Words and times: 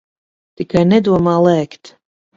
Tikai 0.61 0.83
nedomā 0.87 1.37
lēkt. 1.49 1.97